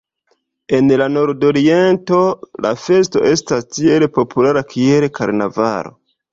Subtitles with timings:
[0.77, 2.23] En la Nordoriento,
[2.67, 5.97] la festo estas tiel populara kiel karnavalo.